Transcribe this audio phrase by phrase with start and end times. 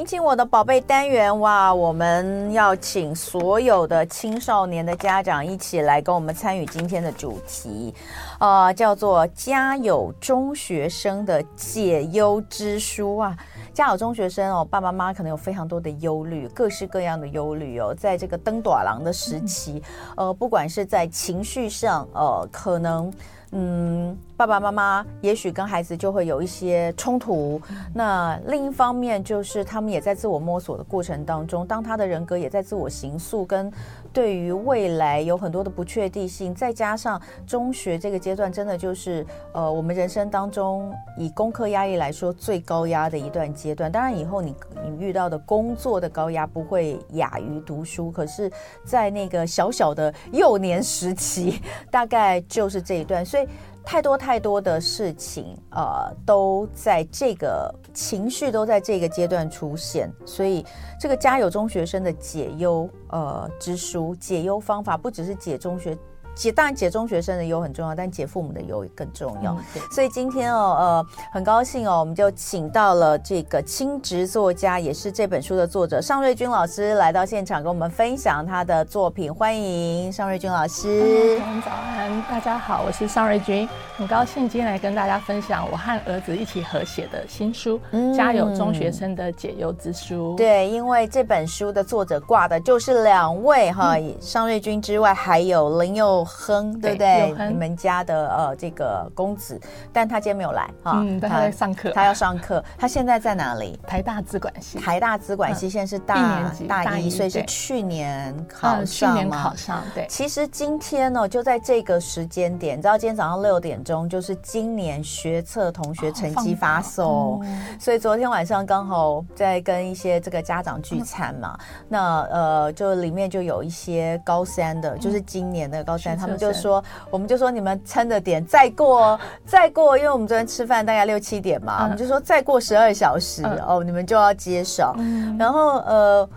[0.00, 7.94] 亲亲我的宝贝单元哇，我们要请所有的青少年的家长一起来跟我们参与今天的主题，
[8.38, 13.36] 呃，叫做《家有中学生的解忧之书》啊。
[13.74, 19.82] 家有中学生哦，爸爸妈妈可能有非常多的忧虑，各式各样的忧虑哦，在这个登短廊的时期，
[20.16, 23.12] 呃，不管是在情绪上，呃，可能。
[23.52, 27.60] 嗯，爸爸妈妈也许跟孩子就会有一些冲突。
[27.92, 33.72] 那另一方面，就是他们也在自我摸索的过程当中，当他的人格也在自我形塑，跟
[34.12, 36.54] 对于未来有很多的不确定性。
[36.54, 43.90] 再加上中学这个阶段，真的就是呃，我们人生当中以功课压力来说最高压的一段阶段。
[43.90, 44.54] 当然，以后你
[44.84, 48.50] 你遇到的工作的高压不会亚于读书，可是，
[48.84, 53.46] 在那个小小的幼年时期， 大概就是这一段，所以。
[53.84, 60.64] 太多太多的事情，呃，都在这个情绪都在这个阶段出现，所以
[60.98, 65.96] 这个家有中学生的解忧呃之书，解忧方法不只是解中学。
[66.40, 69.52] 解当然解中学生的忧很重要，但解父母的忧更重要。
[69.52, 79.32] 嗯、所以今天哦，呃，很高兴哦，我们就请到了这个亲职作家，也是这本书的作者尚瑞君老师来到现场，跟我们分享他的作品。
[79.32, 81.38] 欢迎尚瑞君老师。
[81.44, 90.32] 嗯、早安，大家好，我是尚瑞君，很高兴今天来跟大家分享我和儿子一起合写的新书《嗯、家有中学生的解忧之书》。
[90.38, 97.34] 对，因为这本书的作者挂的就是两位哈，尚、嗯、瑞君之外，还有林又亨，对不对？
[97.48, 99.60] 你们家的呃这个公子，
[99.92, 102.62] 但他今天没有来哈，嗯，他在上课，他要上课。
[102.78, 103.78] 他现在在哪里？
[103.86, 104.78] 台大资管系。
[104.78, 108.86] 台大资管系现在是大大一，所以是去年考上。
[108.86, 110.06] 去年考上，对。
[110.08, 117.44] 其实今天呢，就在这个时间点，你知道今天早上六点钟就是今年学测同学成绩发送，
[117.78, 121.58] 所以昨天晚上刚好在跟一些这个家长聚餐嘛，
[121.88, 126.09] 那呃就里面就有一些高三的，就是今年的高三。
[126.16, 134.94] 他们就说，我们就说你们撑着点，再过再过，因为我们昨天吃饭大概六七点嘛，我们就说再过十二小时哦，你们就要接手。
[135.38, 136.28] 然后呃，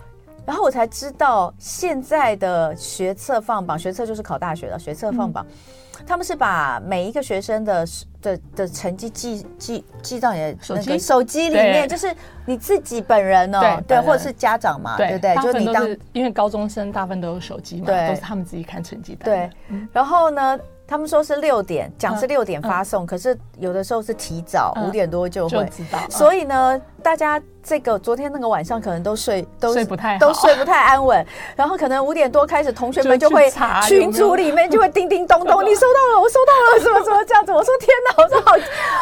[0.45, 5.45] 然后我才知道现在的学测放榜，学测就是考大学的学测放榜。
[6.05, 7.85] 他们是把每一个学生的
[8.23, 12.11] 的的成绩记记记到你的手机手机里面，就是
[12.45, 15.35] 你自己本人哦，对，或者是家长嘛，对不对？
[15.35, 19.25] 就是你当因为高中生大部分都有手机嘛，对，都是他们自己看成绩单。
[19.25, 19.49] 对，
[19.91, 20.57] 然后呢，
[20.87, 27.39] 他们说是六点讲是六点发送，可是有的时候是提早五点多就会知道，所以呢，大家。
[27.63, 31.25] 这个昨天那个晚上可能都睡都睡不太好，都睡不太安稳，
[31.55, 33.49] 然后可能五点多开始，同学们就会
[33.87, 37.53] 群组里面就会叮叮咚咚， 你收到了，我收到了，什么什么这样子。
[37.53, 38.51] 我说天哪，我说好，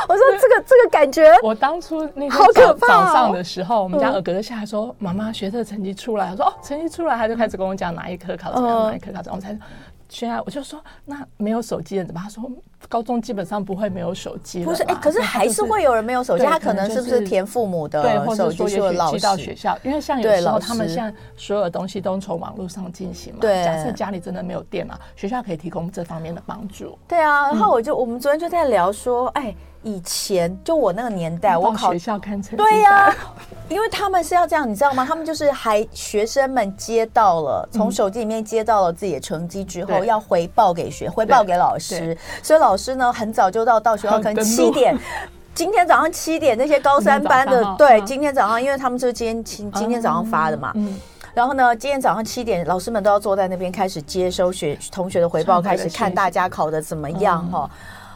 [0.08, 9.58] 我说这个这个感觉，我当初那天早早上的时候，我们家儿子下来说，妈妈学测成绩出来，我说哦，成绩出来，他就开始跟我讲哪一科考怎么样，哪一科考怎么样，我才。
[10.12, 12.20] 现在我就说，那没有手机的怎么？
[12.22, 12.52] 他说
[12.90, 14.62] 高中基本上不会没有手机。
[14.66, 16.44] 不是，哎，可是还是会有人没有手机。
[16.44, 18.28] 他可能是不是填父母的手机？
[18.28, 23.40] 或者说也许寄到学校，因为像有时候他们现在所有的东西都从网络上进行嘛。
[23.40, 27.00] 对，假设家里真的没有电脑，学校可以提供这方面的帮助。
[27.08, 29.56] 对啊，然后我就我们昨天就在聊说，哎。
[29.84, 33.16] 以前就我那个年代，我考学校看成绩对呀、啊，
[33.68, 35.04] 因为他们是要这样，你知道吗？
[35.04, 42.16] 他们就是还学生们接到了从手机里面接到了自己的成绩之后，要回报给学，回报给老师。
[42.44, 44.96] 所以老师呢，很早就到到学校，可能七点，
[45.56, 50.72] 今天早上七点那些高三班的，对，今天早上，因为他们是今天今今天早上发的嘛，
[51.34, 57.70] 然后呢，今天早上七点，老师们都要坐在那边开始接收学同学的回报，开始看大家考的怎么样哈。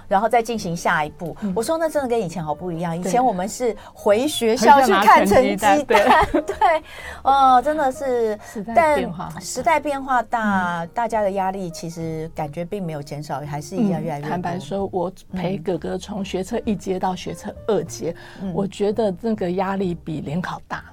[0.08, 1.36] 然后再进行下一步。
[1.56, 2.98] 我说那真的跟以前好不一样。
[2.98, 6.84] 以前我们是回学校去看成绩单， 对，
[7.24, 14.30] 哦，真的是时代变化，时代变化大，大家的压力其实感觉并没有减少，还是一样越来越大。
[14.30, 18.16] 坦白说，我陪哥哥从学车一阶到学车二阶，
[18.54, 20.84] 我觉得那个压力比联考大，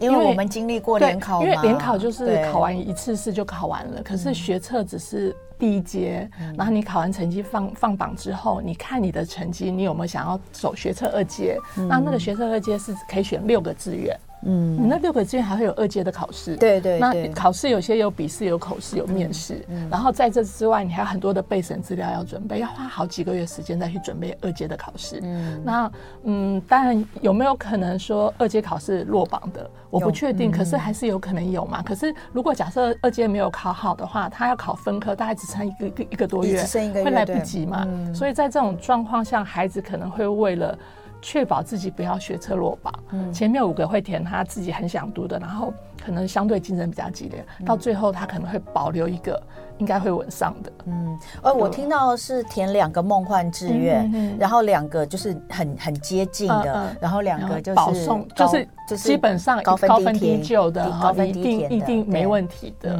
[0.00, 1.46] 因为我们经历过联考嘛。
[1.46, 5.34] 因为联考就是考完一次试就考完了，可是学测只是。
[5.56, 11.56] 第一阶，然后你考完成绩放放榜之后，你看你的成绩，你有没有想要走学测二阶？
[11.78, 14.14] 嗯、那那个学测二阶是可以选六个志愿。
[14.44, 25.20] 嗯，你那六个志愿还会有二阶的考试，对对，那考试有些有笔试、有口试、有面试，然后在这之外，你还有很多的备审资料要准备，要花好几个月时间再去准备二阶的考试。
[25.22, 25.90] 嗯，那
[26.24, 29.68] 嗯，当然有没有可能说二阶考试落榜的？
[29.90, 31.80] 我不确定，可是还是有可能有嘛。
[31.82, 36.62] 可是如果假设二阶没有考好的话，他要考分科，大概只剩一个一个一个多月，
[37.04, 37.86] 会来不及嘛。
[38.12, 40.76] 所以在这种状况下，孩子可能会为了。
[41.24, 42.92] 确保自己不要学车落榜。
[43.12, 45.72] 嗯，前面五个会填他自己很想读的，然后
[46.04, 49.40] 可能相对竞争比较激烈，到最后他可能会保留一个。
[49.78, 50.72] 应该会稳上的。
[50.86, 62.96] 嗯，呃，我听到是填两个梦幻志愿，嗯、然后两个就是很很接近的，嗯嗯、然后两个就是保送，就是就是基本上高分低就的，高分低填的，一定没问题的。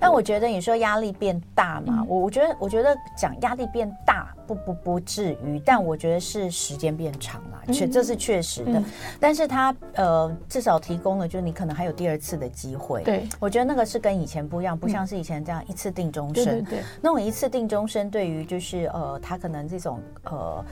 [0.00, 8.82] 但我觉得你说压力变大嘛，我我觉得我觉得讲压力变大不不不至于，但我觉得是时间变长了，确这是确实的。
[9.20, 13.02] 但是他呃至少提供了，就是你可能还有第二次的机会。
[13.02, 16.44] 对，我觉得那个是跟以前不一样，不像是以前这样一次定终身。
[16.44, 20.64] 对对对，那种一次定终身，对于就是呃他可能这种呃。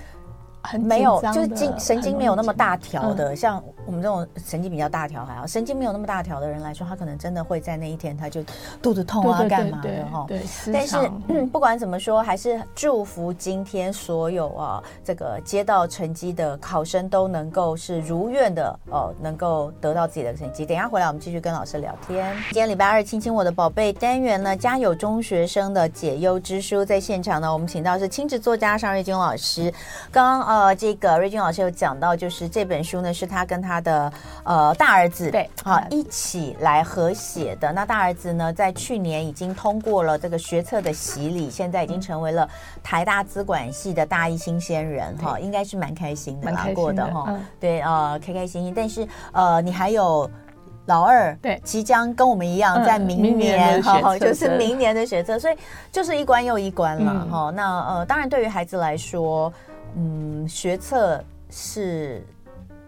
[0.80, 8.42] 没有，就是经神经没有那么大条的，像我们这种神经比较大条还好，神经没有那么大条的人来说，他可能真的会在那一天他就
[8.80, 10.24] 肚子痛啊，干嘛的哈。
[10.26, 10.40] 对，
[10.72, 10.96] 但是
[11.52, 20.64] 不管怎么说，还是祝福今天所有啊这个接到成绩的考生都能够是如愿的哦，能够得到自己的成绩。
[20.64, 22.34] 等一下回来我们继续跟老师聊天。
[22.46, 29.70] 今天礼拜二，亲亲我的宝贝单元呢，家有中学生的解忧之书，在现场呢，我们请到是亲子作家尚瑞君老师，
[30.10, 30.53] 刚刚。
[30.54, 34.12] 呃，这个瑞君老师有讲到，就是这本书呢，是他跟他的
[34.44, 37.72] 呃大儿子对好一起来合写的。
[37.72, 42.48] 那大儿子呢，在去年已经通过了这个学测的洗礼，现在已经成为了
[42.84, 47.36] 台大资管系的大一新鲜人哈，应该是蛮开心的，蛮过的哈。
[47.58, 48.72] 对，呃，开开心心。
[48.72, 50.30] 但是呃，你还有
[50.86, 55.56] 老二，对，即将跟我们一样，在明年哈，就是明年的学测，所以
[55.90, 57.50] 就是一关又一关了哈。
[57.50, 59.52] 那呃，当然对于孩子来说。
[59.96, 62.22] 嗯，学测是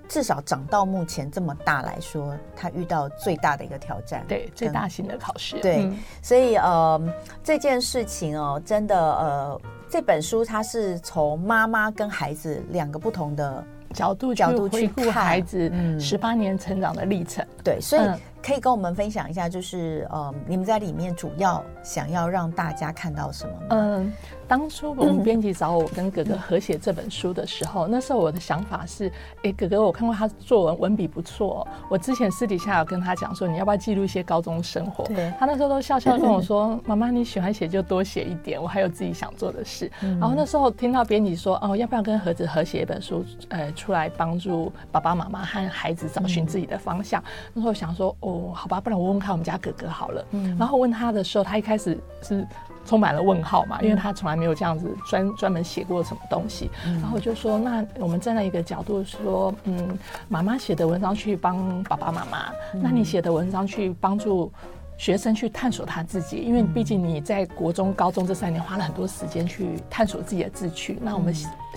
[0.09, 5.59] 至少长到目前这么大来说，他遇到最大的一个挑战，对，最大型的考试。
[5.61, 7.01] 对，嗯、所以呃，
[7.43, 17.45] 这件事情哦，真的呃，这本书它是从妈妈跟孩子两个不同的角度角度去看孩子十八年成长的历程。
[17.45, 18.03] 嗯、对，所以。
[18.03, 23.53] 嗯可以跟我们分享一下，就是呃，你们在里面主要想要让大家看到什么？
[23.71, 24.13] 嗯，
[24.49, 29.11] 当初我们编辑找我跟哥哥合写这本书的时候，那时候我的想法是，
[29.43, 35.05] 哎，哥哥，我看过他作文文笔不错，我之前私底下有跟他讲说，你要不要记录一些高中生活？
[35.05, 39.91] 对，他那时候都笑笑跟我说，妈妈你喜欢写就多写一点，我还有自己想做的事。
[40.01, 47.21] 然后那时候听到编辑说，哦，要不要跟盒子合写一本书，呃，出来帮助爸爸妈妈和孩子找寻自己的方向？
[47.53, 48.37] 那时候想说，哦。
[48.37, 50.23] 哦，好吧，不然我问看我们家哥哥好了。
[50.33, 52.47] 嗯，然后问他的时候，他一开始是
[52.87, 56.71] 充满了问号嘛，因为他从来没有这样子专专门写过什么东西。
[56.85, 59.99] 然后我就说，那我们站在一个角度说，嗯，
[60.29, 64.51] 妈妈写的文章去帮爸爸妈妈，那你写的文章去帮助
[64.97, 70.99] 学生去探索他自己，因为毕竟你在国中、高中这三年花了很多时间去探索自己的志趣。
[71.03, 71.35] 那我们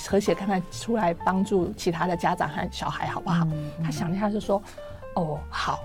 [0.07, 3.45] 合写看看出来帮助其他的家长和小孩好不好？
[3.83, 4.61] 他想了一下就说，
[5.15, 5.79] 哦，好。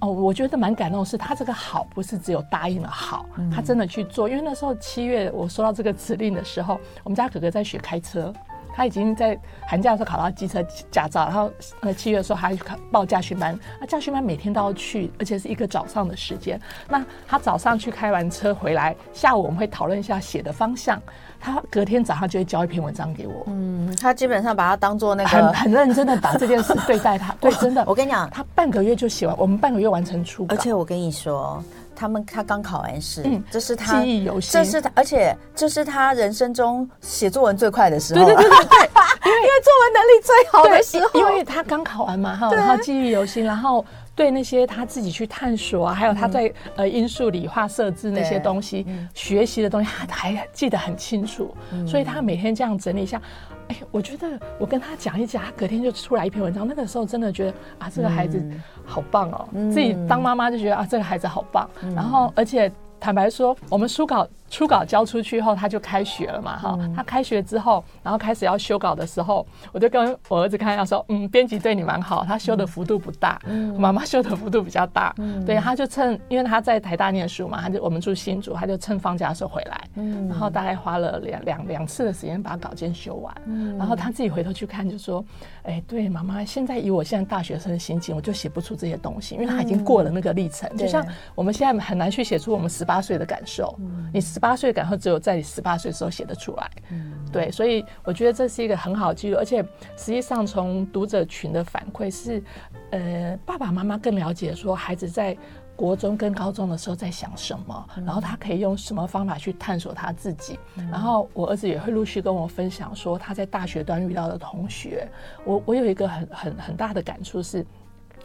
[0.00, 4.28] 哦，我觉得蛮感动是，他这个好不是只有答应了好，他真的去做。
[4.28, 8.32] 因为那时候七月我收到这个指令的时候，我们家哥哥在学开车，
[8.74, 11.50] 他已经在寒假的时候考到机车驾照，然后
[11.80, 16.60] 呃七月的时候还要去考报驾训班，那驾训班每天都要去，而且是一个早上的时间。
[16.88, 21.00] 那他早上去开完车回来，下午我们会讨论一下写的方向。
[21.40, 23.44] 他隔天早上就会交一篇文章给我。
[23.46, 27.34] 嗯，他基本上把它当做那个很很认真的把这件事对待他。
[27.40, 30.54] 对，真的，我跟你讲，他半个月就写完，我们半个月完成初稿。
[30.54, 31.62] 而且我跟你说，
[31.94, 38.24] 他们他刚考完试，嗯，这是他记忆犹新，这是他，而且这是他人生中写作文最快的时候。
[38.24, 38.78] 对对对对对，
[39.24, 43.84] 因为 因为作文能力最好的时候，因为他刚考完嘛哈，然后记忆犹新，然后。
[44.16, 51.54] 对那些他自己去探索啊，还有他在呃因数理化设置那些东西学习的东西，他还记得很清楚。
[51.86, 53.20] 所以他每天这样整理一下，
[53.68, 54.26] 哎，我觉得
[54.58, 56.66] 我跟他讲一讲，他隔天就出来一篇文章。
[56.66, 58.42] 那个时候真的觉得啊，这个孩子
[58.84, 61.68] 好棒哦，自己当妈妈就觉得啊，这个孩子好棒。
[61.94, 64.26] 然后而且坦白说，我们书稿。
[64.48, 66.92] 初稿交出去后，他就开学了嘛，哈、嗯。
[66.94, 85.24] 他开学之后，然后开始要修稿的时候，我就跟我儿子开玩笑说，嗯，编辑对你蛮好，他修的幅度不大，嗯，妈妈修的幅度比较大，嗯，对，他就趁因为他在台大念书嘛，他就我们住新竹，他就趁放假的时候回来，嗯，然后大概花了两两两次的时间把稿件修完，嗯，然后他自己回头去看，就说，
[85.64, 95.16] 哎、欸，对，妈妈，现在以我现在大学生的心情，我就写不出这些东西，因为他已经过了那个历程，嗯、就像我们现在很难去写出我们十八岁的感受，嗯，你十八岁的感受只有。
[95.18, 99.62] 在你十八岁的时候写得出来，嗯，对，所以我觉得这是一个很好的记录，而且
[99.96, 102.42] 实际上从读者群的反馈是，
[102.90, 105.34] 呃，爸爸妈妈更了解说孩子在
[105.74, 110.58] 国中跟高中的时候在想什么，然后他可以用什么方法去探索他自己。
[110.92, 115.08] 然后我儿子也会陆续跟我分享说他在大学端遇到的同学。
[115.44, 117.66] 我我有一个很很很大的感触是。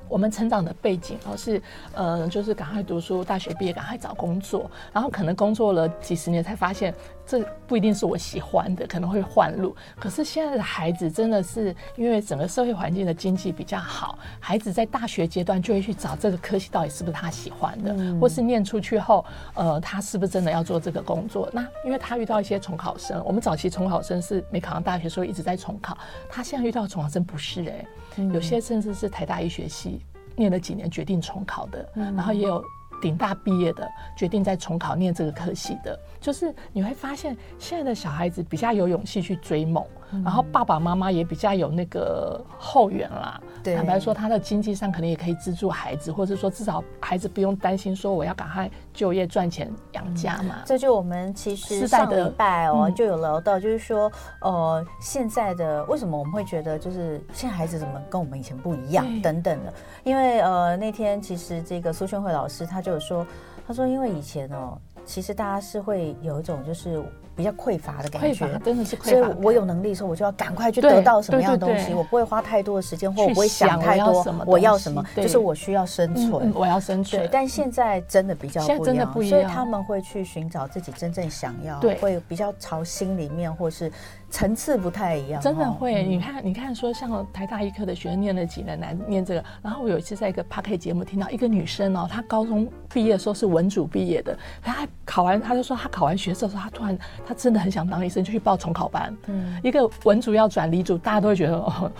[0.07, 1.61] 我们成长的背景哦是，
[1.93, 6.93] 呃，就是赶快读书，大学毕业赶快找工作，然后可能工作了几十年才发现
[7.25, 9.75] 这不一定是我喜欢的，可能会换路。
[9.99, 21.49] 可是现在的孩子真的是因为整个社会环境的经济比较好，孩子在大学阶段就会去找这个科系到底是不是他喜欢的，或是念出去后，呃，他是不是真的要做这个工作？
[21.53, 25.97] 那因为他遇到一些重考生，我们早期重考生是没考上大学，所以一直在重考。
[26.29, 27.87] 他现在遇到的重考生不是哎、欸，
[28.33, 30.01] 有些甚至是台大医学系。
[30.33, 32.63] 念了几年，决定重考的，然后也有
[33.01, 39.85] 顶大毕业的，决定再重考念这个科系的，就是你会发现现在的小孩子比较有勇气去追梦。
[40.23, 50.57] 然后爸爸妈妈也比较有那个后援啦，坦白说，他的经济上可能也可以资助孩子，或者说至少孩子不用担心说我要赶快就业赚钱养家嘛。
[50.65, 63.25] 这就我们其实上礼拜哦就有聊到，就是说呃现在的为什么我们会觉得就是现在孩子怎么跟我们以前不一样等等的，因为呃那天其实这个苏绚慧老师他就有说，
[63.67, 67.03] 他说因为以前哦其实大家是会有一种就是。
[67.35, 69.09] 比较匮乏的感觉，真的是匮乏。
[69.09, 71.93] 所以我有能力的时候，我就要赶快去得到什么样的东西。
[71.93, 74.25] 我不会花太多的时间，或我不会想太多。
[74.45, 75.03] 我要什么？
[75.15, 76.51] 就是我需要生存。
[76.53, 77.21] 我要生存。
[77.21, 83.91] 对，但现在真的比较不一样，所以他们会去寻找自己真正想要，会比较朝心里面，或是。
[84.33, 86.05] 层次不太一样，真的会。
[86.05, 99.15] 你看，你看，说像台大医科的学生念了几年来念这个，然后我有一次在一个 Podcast 节目听到一个女生哦，她高中毕业的时候是文组毕业的，她考完，她就说她考完学测的时候，她突然她真的很想当医生，就去报重考班。
[99.27, 101.91] 嗯，一个文组要转理组，大家都会觉得哦，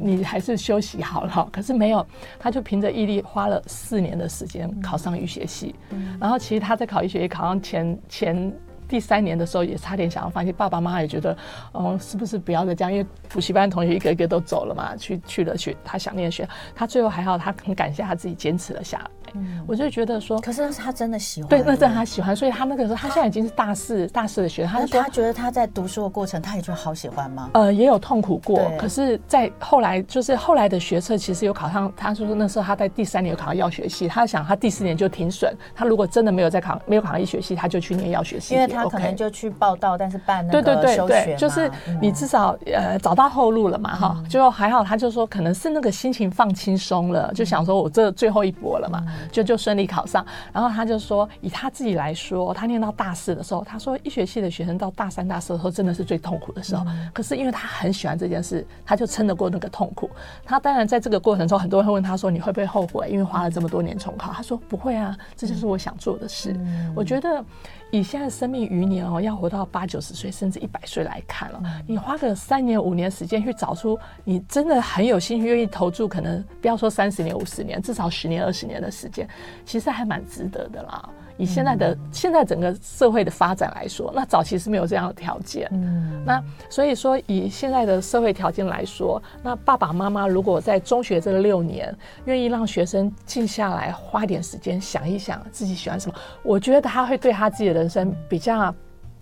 [0.00, 1.48] 你还是休息好了。
[1.52, 2.06] 可是没有，
[2.38, 5.74] 他就凭着毅力，花了四年的时间考上医学系。
[6.20, 8.52] 然后其实他在考医学也考上前前。
[8.88, 11.36] 第三年的时候也差点想要放弃，爸爸妈妈也觉得，
[11.72, 12.92] 哦，是不是不要再这样？
[12.92, 19.06] 因为补习班同学一个一个都走了嘛，去去了学他想念的学，他最后还好，他很感谢他自己坚持了下来。
[19.34, 27.50] 嗯，我就觉得说，可是那是他真的喜欢，对，那真的他喜欢，所以他那个时候，他现在已经是大四大四的学生，他他觉得他在读书的过程，他也觉得好喜欢吗？
[27.54, 41.68] 呃，也有痛苦过，可是，在后来就是后来的学测，其实有考上，他说那时候他在第三年有考上药学系，他想他第四年就停损，他如果真的没有再考，没有考上医学系，他就去念药学系，因为他可能就去报道，但是办那个对对对就是
[42.00, 49.02] 你至少呃找到后路了嘛哈，就还好，他就说可能是那个心情放轻松了，就想说我这最后一搏了嘛，
[49.32, 49.96] 就就顺利考。
[49.96, 56.84] 考上，然后他就说，以他自己来说，他念到大四的时候，他说医学系的学生到大三、大四的时候，真的是最痛苦的时候。
[57.14, 60.10] 可是因为他很喜欢这件事，他就撑得过那个痛苦。
[60.44, 63.08] 他当然在这个过程中，很多人会问他说：“你会不会后悔？
[63.08, 66.54] 因为花了这么多年重考？”他说：“不会啊，这就是我想做的事。”
[66.94, 67.42] 我觉得。
[67.90, 79.28] 以现在生命余年哦，要活到八九十岁甚至一百岁来看了，你花个三年五年时间去找出你真的很有兴趣、愿意投注，可能不要说三十年五十年，至少十年二十年的时间，
[79.64, 81.08] 其实还蛮值得的啦。
[81.36, 85.68] 以现在的现在整个社会的发展来说，那早期是没有这样的条件。
[85.72, 98.74] 嗯，那所以说以现在的社会条件来说，那爸爸妈妈如果在中学这六年愿意让学生静下来，花点时间想一想自己喜欢什么，我觉得他会对他自己的人生比较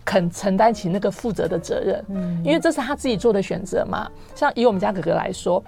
[0.04, 2.04] 肯承担起那个负责的责任。
[2.09, 4.11] 嗯，因为这是他自己做的选择嘛。
[4.35, 5.62] 像以我们家哥哥来说。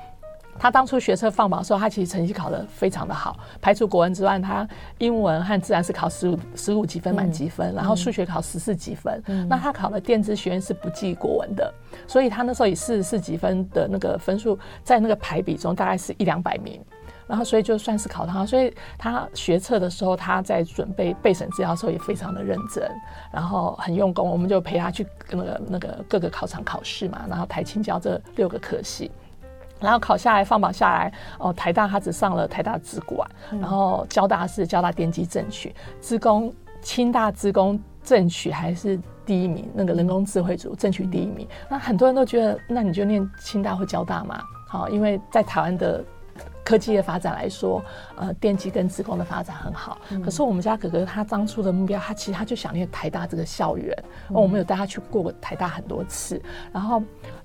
[0.59, 4.67] 他当初学车放榜的时候，他其实成绩考得非常的好，排除国文之外，他
[4.99, 9.23] 英文和自然是考十五十五几分满级分，然后数学考十四几分。
[9.49, 11.73] 那他考了电子学院是不计国文的，
[12.07, 16.81] 所以他那时候以四十四级分的那个分数，在那个排比中大概是一两百名，
[17.27, 22.91] 然后所以就算是考得好，所以他学测的时候，他在准备备审资料的时候也非常的认真，
[23.33, 29.11] 然后很用功，我们就陪他去那个那个各个考场考试嘛，然后台清交这六个科系。
[29.81, 36.53] 然后考下来放榜下来，哦，台大他只上了台大资管，然后交大是交大电机正取，资工
[36.83, 41.47] 清大资工正取还是第一名，那个人工智慧组正取第一名。
[41.69, 46.05] 那很多人都觉得，那你就念清大或交大嘛，好，因为在台湾的。
[46.63, 47.81] 科技的发展来说，
[48.17, 49.97] 呃，电机跟职工的发展很好。
[50.25, 53.97] 可是我们家哥哥他当初的目标，他其实他就想念台大这个校园。
[54.31, 56.43] 我们有带他去过台大很多次，
[56.73, 57.01] 然后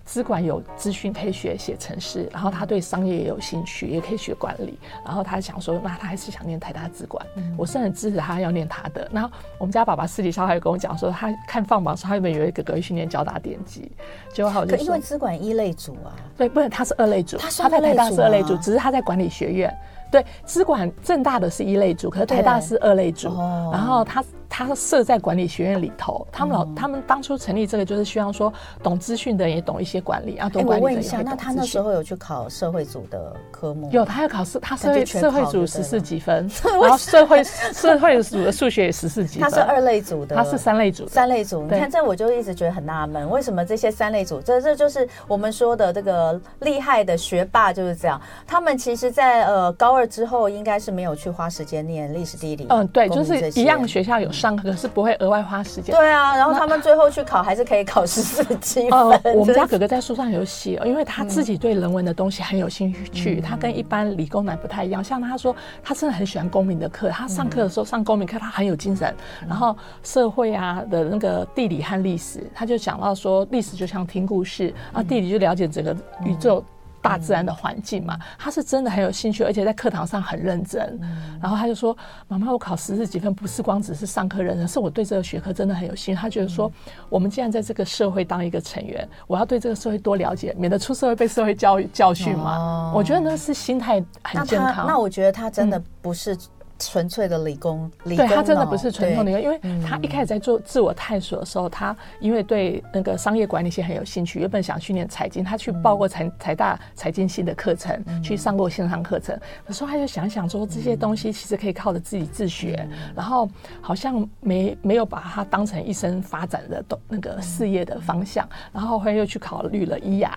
[0.06, 4.78] 资管有资讯可以学写程式，然后他对商业也有兴趣，也可以学管理。
[5.06, 7.26] 然后他想说，那他还是想念台大资管。
[7.58, 9.08] 我是很支持他要念他的。
[9.12, 13.92] 然后我们家爸爸私底下还有跟我讲说，他看放榜时，他原本以为哥哥去念交大电机，
[14.34, 19.74] 结果好就因为资管一类组啊，对，不是他是二类组，他在台大是二类组，只是他在管理学院，
[20.12, 23.30] 对，资管正大的是一类组，可是台大是二类组，
[23.72, 24.24] 然后他。
[24.54, 28.52] 他设在管理学院里头，他们老他们当初成立这个就是希望说，
[28.84, 31.20] 懂资讯的人也懂一些管理啊，懂管理的人也懂。
[31.20, 33.90] 我问一下，那他那时候有去考社会组的科目？
[33.92, 39.50] 有，他要考试，他社会社会组十四几分， 然后社会社会组的数学也十四几分。
[39.50, 41.08] 他是二类组的，他是三类组。
[41.08, 48.20] 三类组，你看这我就一直觉得很纳闷，为什么这些三类组，这这就是我们说的这个厉害的学霸就是这样。
[48.46, 52.66] 他们其实在呃高二之后，应该是没有去花时间念历史地理。
[52.68, 55.96] 嗯，对，就是一样学校有上课，可是不会额外花时间。
[55.96, 59.00] 对啊，然后他们最后去考还是可以考十四级分。
[59.00, 65.04] 呃， 我们家哥哥在书上有写，因为他自己对人文的东西很有兴趣，他跟一般理工男不太一样。
[65.04, 69.14] 像他说，他真的很喜欢公民的课，他上课的时候上公民课，他很有精神。
[69.48, 75.96] 然后社会啊的那个地理和历史，他就讲到说，历史就像听故事，啊，地理就了解整个
[76.26, 76.64] 宇宙。
[77.02, 81.00] 大自然的环境嘛，他是真的很有兴趣，而且在课堂上很认真。
[81.42, 81.96] 然后他就说
[82.28, 86.72] ：“妈妈，我考十四几分不是光只是上课认真，是我对这个学科真的很有兴趣。”他觉得说，
[87.10, 92.92] 我们既然在这个社会当一个成员，我要对这个社会多了解，免得出社会被社会教教训嘛。
[92.94, 94.86] 我觉得那是心态很健康。
[94.88, 96.38] 那我觉得他真的不是。
[96.82, 113.48] 纯粹的理工，理工对他真的不是纯粹的理工，因为他一开始在做自我探索的时候，他因为对那个商业管理系很有兴趣，原本想去念财经，他去报过财财大财经系的课程，去上过线上课程，可是他就想想说，这些东西其实可以靠着自己自学，然后
[113.80, 120.36] 好像没没有把它当成一生发展的那个事业的方向，然后后来又去考虑了医雅。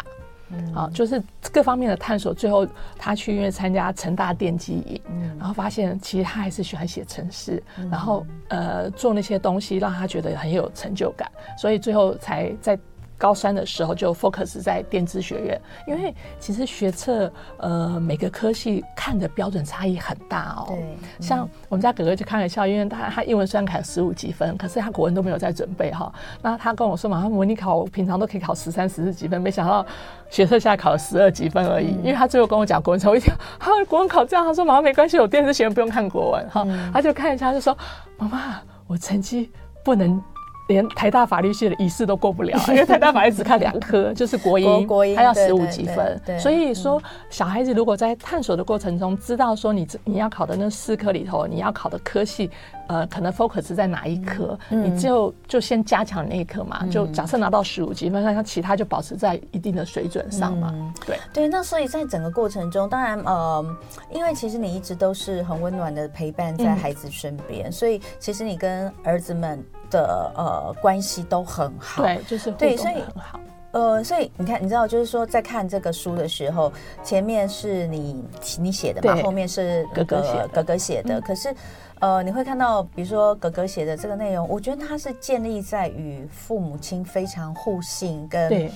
[0.75, 1.23] 啊，就是
[1.53, 2.67] 各方面的探索，最后
[2.99, 5.01] 他去因为参加成大电机营，
[5.39, 12.79] 然后发现其实他还是喜欢写程式，然后呃做那些东西让他觉得很有成就感，所以最后才在。
[13.17, 20.67] 高三的时候就 focus 在电子学院，因为其实学测呃每个科系看的标准差异很大哦。
[20.69, 26.13] 对，像我们家哥哥就开玩笑，因为他他英文虽然考十五级分，可是他国文都没有在准备哈。
[26.43, 29.85] 那他跟我说嘛，他模拟考我平常都可以考十三、十四级分，没想到
[30.29, 31.89] 学测现在考了十二级分而已。
[32.03, 36.67] 因为他最后跟我讲国文，我一听，哈，国文考这样，他说妈妈没关系，我电子学院不用看国文哈。
[36.93, 37.77] 他就看一下，就说
[38.19, 39.51] 妈妈，我成绩
[39.85, 40.23] 不能。
[40.69, 46.21] 连台大法律系的仪式都过不了， 因为台大法律只看两科， 就是国英，国英，他要十五级分。
[46.39, 52.51] 所以说，小孩子如果在探索的过程中，知道说你你要考的那四科里头，你要考的科系，
[52.87, 56.87] 呃，可能 focus 在哪一科，你就就先加强那一科嘛。
[56.87, 60.95] 就假设拿到十五级分，那其他就保持在一定的水准上嘛。
[61.07, 63.77] 对对，那所以在整个过程中，当然呃，
[64.13, 69.63] 因为其实你一直都是很温暖的陪伴在孩子身边，所以其实你跟儿子们。
[69.91, 73.39] 的呃关系都很好，对，就是对，所以很好。
[73.75, 78.25] 呃，所以你看，你知道，就是说，在看这个书的时候，前面是你
[78.57, 81.21] 你写的嘛，后面是哥哥写哥哥写的。
[81.21, 81.53] 可是，
[81.99, 88.71] 呃，你会看到，比如说哥哥写的这个内容，我觉得它是建立在与父母亲非常互信跟对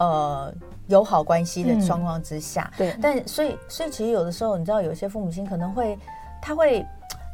[0.00, 0.52] 呃
[0.88, 2.68] 友好关系的状况之下。
[2.76, 5.96] 对，但所以所以其实有的时候，你知道，有些父母亲可能会
[6.42, 6.84] 他会。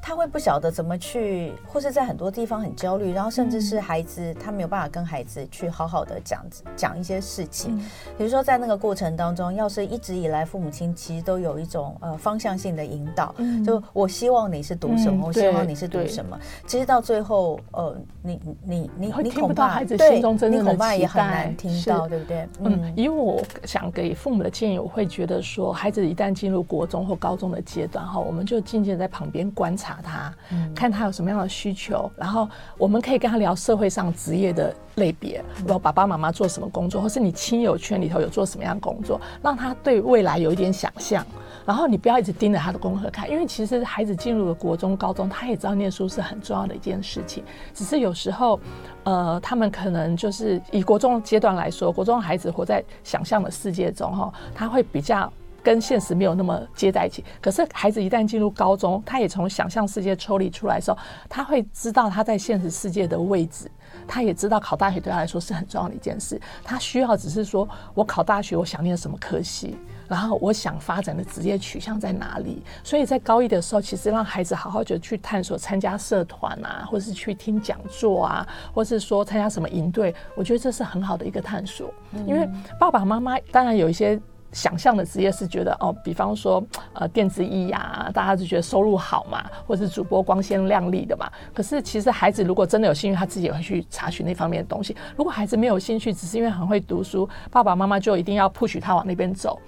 [0.06, 7.76] 他会不晓得怎么去，或是在很多地方很焦虑，然后甚至是孩子他没有办法跟孩子去好好的讲讲一些事情。
[8.16, 16.38] 比如说在那个过程当中，要是一直以来父母亲其实都有一种呃方向性的引导，就我希望你是读什么，我希望你是读什么。
[16.68, 22.48] 其实到最后，呃，你你你你恐怕孩子心中真正的恐怕也很难听到，对不对？
[22.60, 29.95] 嗯，因为我想给父母的建议，我会觉得说，孩子一旦进入国中或高中的阶段哈，我们就静静在旁边观察。
[30.02, 30.32] 他
[30.74, 41.24] 看他有什么样的需求，然后我们可以跟他聊社会上职业的类别，然后爸爸妈妈做什么工作，或是你亲友圈里头有做什么样的工作，让他对未来有一点想象。
[41.64, 47.42] 然后你不要一直盯着他的功课看，因为其实孩子进入了国中、高中，他也知道念书是很重要的一件事情。
[47.74, 48.60] 只是有时候，
[49.02, 55.32] 呃，他们可能就是以国中阶段来说，国中孩子活在想象的世界中，哈，他会比较。
[55.66, 60.98] 跟现实没有那么接在一起，可是孩子一旦进入高中，他也从想象世界抽离出来的时候，
[61.28, 63.68] 他会知道他在现实世界的位置，
[64.06, 66.40] 他也知道考大学对他来说是很重要的一件事。
[66.62, 69.76] 他需要只是说，我考大学，我想念什么科系，
[70.06, 72.62] 然后我想发展的职业取向在哪里。
[72.84, 81.92] 所以在高一的时候，其实让孩子好好的去探索，参加社团啊，或是去听讲座啊，或是说参加什么营队，我觉得这是很好的一个探索。
[82.24, 82.48] 因为
[82.78, 84.16] 爸爸妈妈当然有一些。
[84.56, 86.64] 想象的职业是觉得哦，比方说
[86.94, 91.30] 呃电子艺呀，大家就觉得收入好嘛，或是主播光鲜亮丽的嘛。
[91.52, 94.96] 可是其实孩子如果真的有兴趣，他自己也会去查询那方面的东西。
[95.14, 99.60] 如果孩子没有兴趣，只是因为很会读书，爸爸妈妈就一定要 push 他往那边走。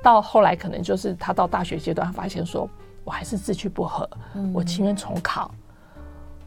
[0.00, 2.70] 到后来可能就是他到大学阶段，发现说
[3.02, 5.50] 我还是志趣不合，嗯、我情愿重考。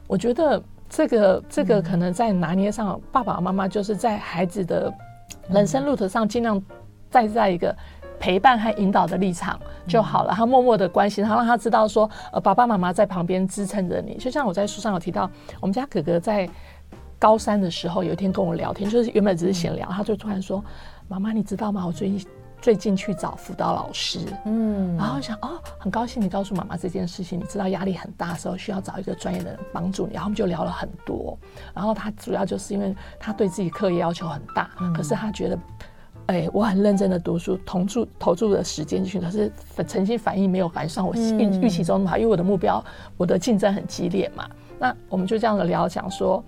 [0.08, 4.94] 我觉得这个这个可能在拿捏上，嗯、爸爸妈妈就是在孩子的
[5.50, 6.64] 人生路途上尽量
[7.10, 7.76] 站在一个
[8.20, 10.34] 陪伴和引导的立场就好了。
[10.34, 14.18] 他默默的关心他，让他知道说，呃，爸爸妈妈在旁边支撑着你。
[14.18, 16.50] 就像我在书上有提到，我们家哥哥在
[17.18, 20.64] 高三的时候，有一天跟我聊天，就是原本只是闲聊，他就突然说
[21.08, 21.86] ：“妈妈，你知道吗？
[21.86, 22.28] 我最近。”
[22.62, 27.40] 最近去找辅导老师，嗯，然后想哦，很高兴你告诉妈妈这件事情。
[27.40, 30.16] 你知道压力很大的时候，需要找一个专业的人帮助你。
[30.16, 31.40] 然后我们就聊了很多。
[31.74, 35.58] 然后他主要就是因为他对自己课业要求很大，嗯、可是他觉得，
[36.30, 39.52] 哎、欸，我很认真的读书，投注投注的时间进去，可是
[39.88, 42.84] 成绩反应没有赶上我预预期中的好，因为我的目标，
[43.18, 44.48] 我的竞争很激烈嘛。
[44.78, 46.44] 那我们就这样的聊，讲说。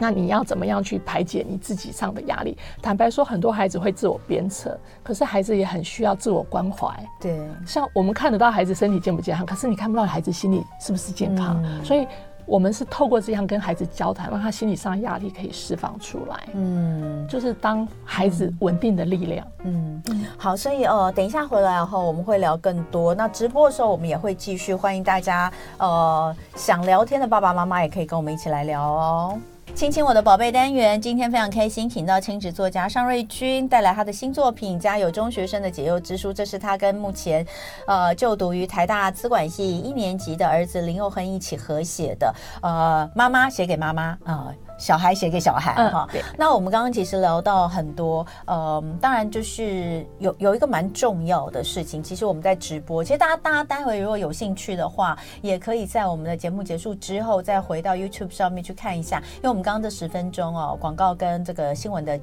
[0.00, 2.56] 那你要怎么样去排解你自己上的压力？
[2.80, 6.88] 坦白说，很多孩子会自我鞭策，可是孩子也很需要自我关怀。
[7.20, 11.60] 对，像我们看得到孩子身体健不健康，可是你看不到孩子心理是不是健康。
[11.64, 12.06] 嗯、所以，
[12.48, 16.48] 我们是透过这样跟孩子交谈，让他心理上的压力可以释放出来。
[16.54, 19.46] 嗯，就是当孩子稳定的力量。
[19.64, 23.14] 嗯，嗯好，所以呃，等一下回来后我们会聊更多。
[23.14, 29.38] 那直播的时候我们也会继续，欢迎大家呃想聊天的爸爸妈妈也可以跟我们一起来聊哦。
[29.78, 37.46] 亲亲我的宝贝单元，今天非常开心，请到亲子作家尚瑞君带来他的新作品《家有中学生的解忧之书》，这是他跟目前，
[37.86, 44.52] 呃，就读于台大资管系一年级的儿子林佑恒一起合写的，呃，妈妈写给妈妈啊。
[44.78, 62.18] 小孩写给小孩哈，嗯、那我们刚刚其实聊到很多，呃，当然就是有有一个蛮重要的事情，其实我们在直播，其实大家大家待会如果有兴趣的话，也可以在我们的节目结束之后再回到 YouTube 上面去看一下，因为我们刚刚这十分钟哦，广告跟这个新闻的。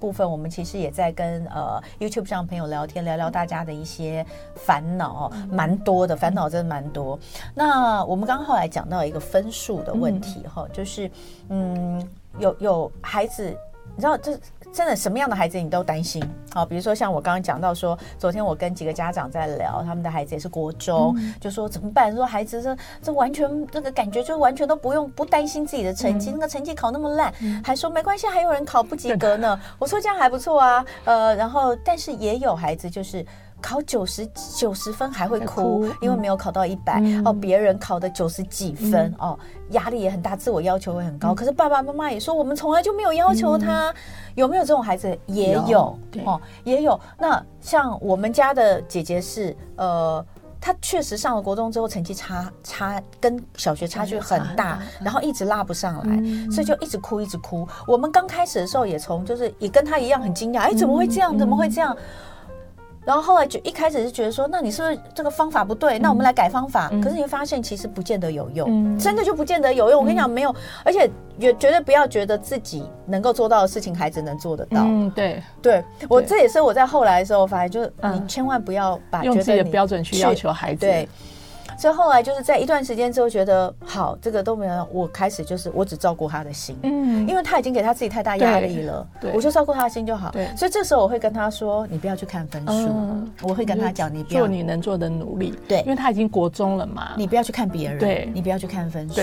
[0.00, 4.24] 部分我们其实也在跟呃 YouTube 上朋友聊天，聊聊大家的一些
[4.56, 7.18] 烦恼，蛮多的烦恼，真的蛮多。
[7.54, 11.10] 那我们刚刚后来讲到一个分数的问题哈，就是
[11.50, 12.02] 嗯，
[12.38, 13.54] 有有孩子，
[13.96, 14.38] 你知道这。
[14.72, 16.22] 真的什么样的孩子你都担心，
[16.54, 22.14] 好，比如说像我刚刚讲到说，昨天我跟几个家长在聊，他们的孩子也是国中，嗯、就说怎么办？
[22.14, 29.58] 说孩子这这完全那个感觉就完全都不用不担心自己的成绩，嗯、那个成绩考那么烂，嗯、还说没关系，还有人考不及格呢。
[29.76, 33.26] 我说这样还不错啊，呃，然后但是也有孩子就是。
[33.60, 37.32] 考九十九十分还会哭，因为没有考到一百、嗯、哦。
[37.32, 39.38] 别人考的九十几分、嗯、哦，
[39.70, 41.32] 压力也很大，自我要求会很高。
[41.32, 43.90] 嗯、可是爸爸妈妈也说，我们从来就没有要求他。
[43.90, 43.94] 嗯、
[44.34, 45.16] 有没有这种孩子？
[45.26, 46.98] 也有，哦，也有。
[47.18, 50.24] 那像我们家的姐姐是，呃，
[50.60, 57.66] 她确实上了国中之后，成绩差差跟小学差距很大，然后一直拉不上来，嗯、所以就一直哭，一直哭。
[57.86, 61.36] 我们刚开始的时候也从就是也跟她一样很惊讶，哎，怎么会这样？
[61.38, 61.96] 怎么会这样？
[63.04, 65.98] 然后后来就一开始是觉得说，那你是不是这个方法不对？
[65.98, 66.88] 那我们来改方法。
[67.02, 70.00] 可是你会发现，其实不见得有用，真的就不见得有用。
[70.00, 74.82] 我跟你讲，没有，而且也绝对不要觉得自己能够做到的事情，孩子能做得到。
[74.82, 80.80] 嗯，对，对我这也是我在后来的时候发现，就是你千万不要把用自己的标准去要求孩子。
[80.80, 81.08] 对。
[81.80, 84.86] 所以后来就是在一段时间之后，觉得好，这个都没有。
[84.92, 90.30] 我开始就是我只照顾他的心，嗯，因为他已经给他自己太大压力了，对，我就照顾他的心就好。
[90.30, 92.92] 对，所以这时候我会跟他说：“你不要去看分数。”
[93.48, 94.40] 我会跟他讲：“你不要。
[94.40, 99.22] 做你能做的努力。”对，因为他已经国中了嘛，你不要去看别人，对，你不要去看分数。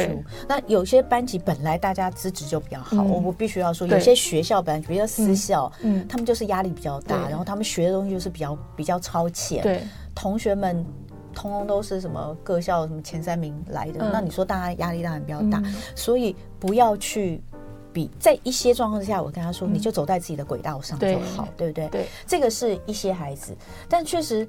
[0.50, 9.80] 那有些班级本来大家资质就比较好，我我必须要说，有些学校本来比较私校，嗯，他们就是压力比较大，然后他们学的东西就是比较比较超前，对，
[10.16, 10.84] 同学们。
[11.38, 17.40] 通通都是什么各校什么前三名来的，嗯、那你说大家压力当然比较大，嗯、所以不要去
[17.94, 22.02] 比，在一些状况之下，我跟他说，嗯、你就走在自己的轨道上就好，对，对不对？
[22.02, 23.56] 对，这个是一些孩子，
[23.88, 24.48] 但确实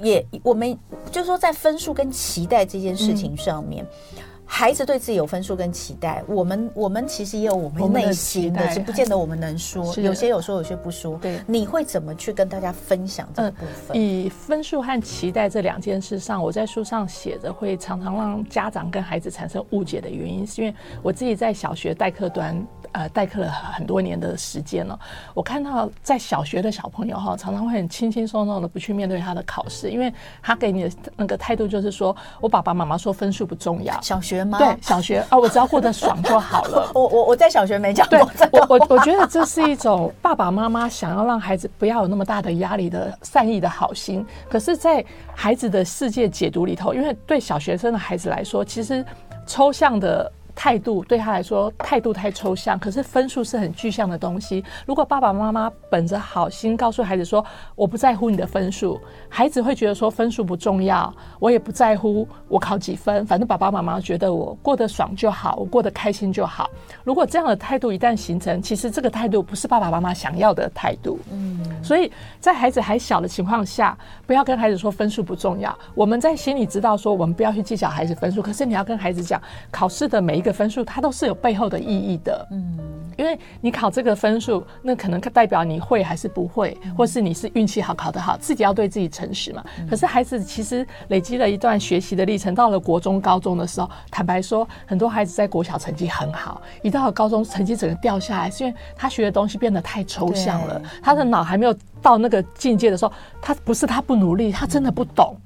[0.00, 0.76] 也我们
[1.12, 3.84] 就是说在分数跟期待这件事情上面。
[4.16, 4.22] 嗯
[4.54, 11.18] 孩子对自己有分数跟期待，我们我们其实也有我们内心的，是不见得我们能说，有些有说，有些不说。
[11.22, 13.96] 对，你会怎么去跟大家分享这个部分？
[13.96, 22.54] 以分数和期待这两件事上，我在书上写着，会常常让家长跟孩子产生误解的原因，是因为我自己在小学代课端。
[22.92, 24.98] 呃，代课了很多年的时间了，
[25.32, 33.98] 我看到在小学的小朋友哈，常常会很轻轻松松的不去面对他的考试，因为他给你的那个态度就是说，我爸爸妈妈说分数不重要。
[34.02, 34.58] 小学吗？
[34.58, 36.90] 对，小学啊，我只要过得爽就好了。
[36.94, 38.58] 我我我在小学没讲过这个。
[38.58, 45.02] 我我我觉得这是一种爸爸妈妈想要让孩子不要有那么大的压力的善意的好心，可是，在
[45.34, 49.02] 孩子的世界解读里头，因为对小学生的孩子来说，其实
[49.46, 50.30] 抽象的。
[50.54, 54.64] 态度对他来说，态度太抽象，可是分数是很具象的东西。
[54.86, 66.68] 如果爸爸妈妈本着好心告诉孩子说：“我不在乎你的分数”，孩子会觉得说分数不重要，我也不在乎我考几分，反正爸爸妈妈觉得我过得爽就好，我过得开心就好。
[67.02, 71.18] 如果这样的态度一旦形成，其实这个态度不是爸爸妈妈想要的态度。
[71.32, 75.76] 嗯，所以在孩子还小的情况下，不要跟孩子说分数不重要。
[75.94, 82.48] 我们在心里知道说，我们不要去计较孩子分数，可是你要跟孩子讲，考试的每一个分数，它都是有背后的意义的。
[82.50, 82.76] 嗯，
[83.16, 89.64] 因为你考这个分数，那可能代表你会还是不会，或是你是运气好考得好，自己要对自己诚实嘛。
[89.88, 105.36] 可是孩子其实累积了一段学习的历程，到了国中、高中的时候，坦白说，很多孩子在国小成绩很好，一到了高中成绩整个掉下来，是因为他学的东西变得太抽象了，他的脑还没有到那个境界的时候，他不是他不努力，他真的不懂。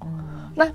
[0.55, 0.67] 那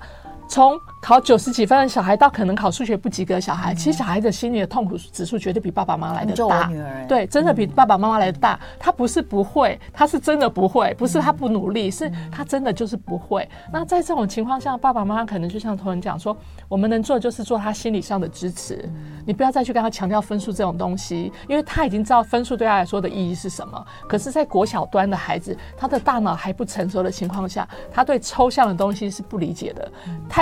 [0.52, 6.70] 从考九十几分的小孩到可能考数学不及格的小孩，其实小孩子心里的痛苦指数绝对比爸爸妈妈来的大。
[7.08, 8.60] 对，真的比爸爸妈妈来的大。
[8.78, 13.48] 他不是不会，他是真的不会，不是他不努力，是他真的就是不会。
[13.72, 16.36] 那在这种情况下，爸爸妈妈可能就像同仁讲说，
[16.68, 18.86] 我们能做的就是做他心理上的支持。
[19.24, 23.82] 你不要再去跟他强调分数这种东西，因为他已经知道分数对他来说的意义是什么。
[24.06, 29.90] 可是，在国小端的孩子，他的大脑还不成熟的情况下，他对抽象的东西是不理解的，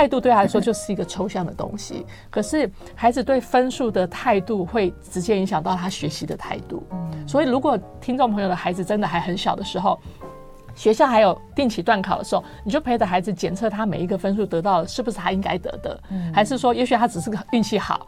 [0.01, 2.03] 态度对他来说就是一个抽象的东西。
[2.31, 6.83] 可是，孩子对分数的态度会直接影响到他学习的态度。
[7.27, 9.99] 所以，如果听众朋友的孩子真的还很小的时候，
[10.73, 16.01] 学校还有定期段考的时候，你就陪着孩子检测他每一个分数得到的是不是他应该得的，
[16.33, 18.07] 还是说，也许他只是个运气好。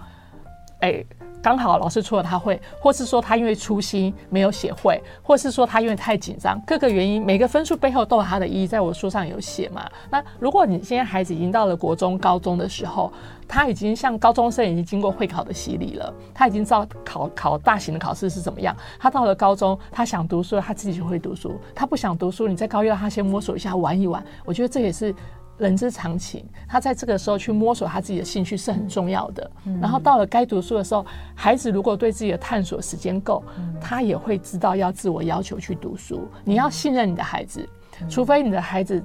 [0.79, 1.06] 哎，
[1.43, 9.86] 刚好老师出了他会，或是说他因为粗心没有写会，或是说他因为太紧张，各个原因，每个分数背后都有他的意义，在我书上有写嘛。
[10.10, 13.12] 那如果你现在孩子已经到了国中、高中的时候，
[13.45, 18.73] 他已经像高中生已经经过会考的洗礼了，他已经知道考考大型的考试是怎么样。
[18.97, 24.23] 他到了高中，他想读书，他自己就会读书；他不想读书，你在高一让他先摸索一下，玩一玩。
[24.45, 25.13] 我觉得这也是。
[25.57, 29.51] 人之常情，他在这个时候去摸索他自己的兴趣是很重要的。
[29.81, 33.43] 然后到了该读书的时候，孩子如果对自己的探索时间够，
[33.79, 36.27] 他也会知道要自我要求去读书。
[36.43, 37.67] 你要信任你的孩子，
[38.09, 39.03] 除非你的孩子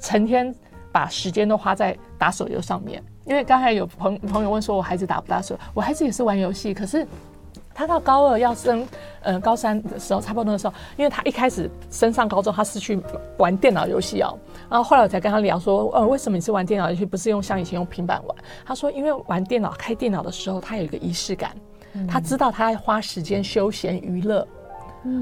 [0.00, 0.54] 成天
[0.92, 3.02] 把时间都花在打手游上面。
[3.24, 5.60] 因为刚才有朋朋友问说，我孩子打不打手游？
[5.74, 7.06] 我孩子也是玩游戏，可是。
[7.76, 8.88] 他到高二要升，
[9.20, 12.98] 呃，高三的时候，差不多那个时候，因为他一开始升上高中，他是去
[13.36, 14.36] 玩电脑游戏哦。
[14.70, 18.36] 然后后来我才跟他聊说，呃，为什么你是玩电脑游戏，不是用像以前用平板玩？
[18.64, 21.54] 他说，因为玩电脑开电脑的时候，他有一个仪式感，
[22.08, 24.48] 他知道他在花时间休闲娱乐。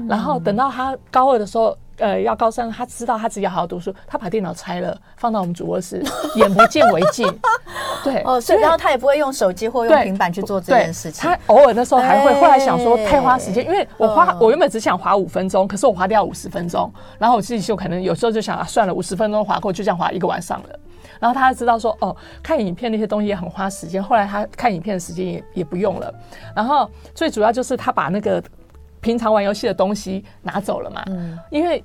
[0.07, 1.77] 然后等到他高二的时候。
[1.97, 6.03] 呃，要高三，他知道他自己要好好读书，他把电脑拆了，放到我们主卧室，
[6.35, 7.25] 眼不见为净。
[8.03, 11.23] 对，哦，所以然后他也不会用手机或用平板去做这件事情。
[11.23, 20.79] 他偶尔的时候还会，后来想说太花时间，因为我花，我原本只想划五分钟，可是我划掉五十分钟，然后我自己就可能有时候就想啊，算了，五十分钟划过，就这样划一个晚上了。
[21.19, 26.13] 然后他知道说，哦，看影片那些东西也很花时间，后来他看影片的时间也也不用了。
[26.53, 28.43] 然后最主要就是他把那个。
[29.05, 31.03] 平常玩游戏的东西拿走了嘛？
[31.11, 31.83] 嗯，因为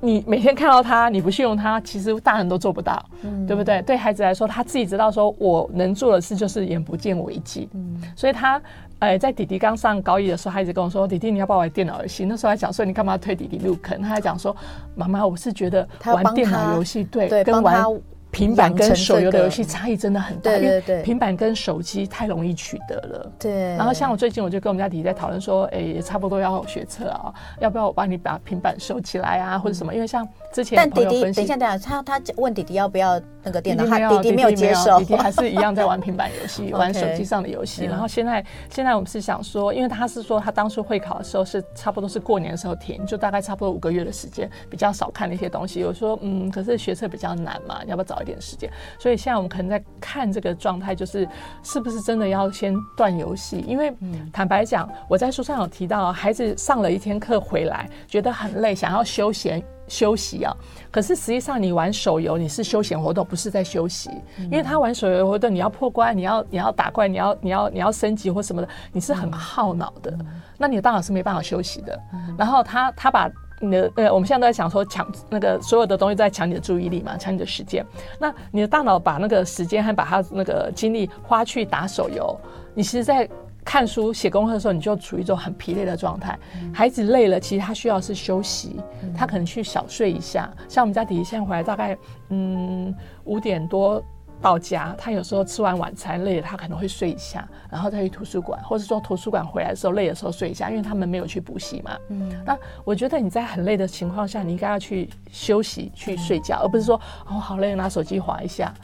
[0.00, 3.82] 你每天看到他，你不去用他，其实大人都做不到，嗯，对不对？
[3.82, 7.68] 对孩子来说，他自己知道说，我能做的事就是眼不见为净。
[7.74, 8.58] 嗯，所以他，
[9.00, 14.56] 呃，在弟弟刚上高一的时候，他一直跟我说：“弟弟，你要不要玩电脑游戏？”那时候还讲说：“你干嘛推弟弟入坑？”他还讲说
[14.96, 17.84] ：“妈妈，我是觉得玩电脑游戏对，对，跟玩。”
[18.32, 23.30] 平板跟手游的游戏差异真的很大，因为平板跟手机太容易取得了。
[23.38, 23.76] 对。
[23.76, 29.94] 然后像我最近我就跟我们家弟弟在讨论说，哎，也差不多要学车啊，要不要我帮你把平板收起来啊，或者什么？
[29.94, 37.84] 因为像之前，但弟弟等一下，等一下，他他问弟弟要不要那个电脑，他弟弟没有接受，弟弟还是一样在玩平板游戏， 玩手机上的游戏。
[37.84, 45.82] 然后现在现在我们是想说，因为他是说他当初会考的时候是差不多是过年的时候停，就大概差不多五个月的时间，比较少看那些东西。
[45.84, 48.70] 我说嗯，可是学测比较难嘛，要不要早一点时间？
[48.98, 51.26] 所以现在我们可能在看这个状态，就是
[51.62, 53.64] 是不是真的要先断游戏？
[53.66, 53.92] 因为
[54.32, 60.56] 坦白讲，我在书上有提到，孩子上了一天课回来觉得很累，想要休闲休息啊。
[60.90, 64.10] 可是实际上你玩手游，你是休闲活动，不是在休息。
[64.44, 70.16] 因为他玩手游活动，你要破关，你要你要打怪，你要你要你要升级或什么的，你是很耗脑的。
[70.56, 72.00] 那你的大脑是没办法休息的。
[72.38, 73.30] 然后他他把。
[73.64, 77.86] 你的呃，我们现在都在想说抢那个所有的东西，在抢你的注意力嘛，抢你的时间。
[78.18, 82.36] 那你的大脑把那个时间还把他那个精力花去打手游，
[82.74, 83.28] 你其实，在
[83.64, 86.38] 看书写功课的时候，你就处于一种很疲累的状态。
[86.72, 88.80] 孩子累了，其实他需要是休息，
[89.16, 90.52] 他可能去小睡一下。
[90.68, 91.96] 像我们家弟弟现在回来大概
[92.30, 92.94] 嗯
[93.24, 94.02] 五点多。
[94.40, 101.96] 到家，他有时候吃完晚餐累了，他可能会睡一下，然后再去图书馆，或者说图书馆回来的时候累的时候睡一下，因为他们没有去补习嘛。
[102.08, 108.74] 嗯，那我觉得你在很累的情况下，你应该要去休息、去睡觉，而不是说哦好累，拿手机划一下。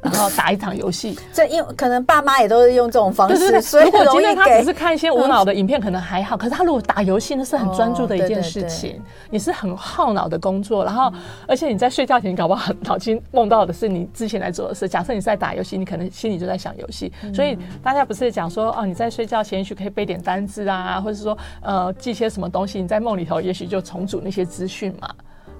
[0.00, 6.36] 然后打一场游戏，这因为可能爸妈也都是用这种方式，对对对，所以如果今天他只是看一些无脑的影片，可能还好。
[6.36, 10.84] 可是他如果打游戏，那是很专注的一件事情，你是很耗脑的工作。
[10.84, 11.12] 然后，
[11.46, 14.88] 而且你在睡觉前，搞不好脑筋梦到的是你之前来做的事。
[14.88, 17.12] 假设你是在打游戏，你可能心里就在想游戏。
[17.34, 25.08] 所以大家不是讲说，哦，你在睡觉前也许可以背点单字啊，或者是说，呃，记些什么东西，你在梦里头也许就重组那些资讯嘛。